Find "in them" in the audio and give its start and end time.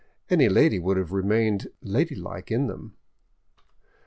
2.49-2.95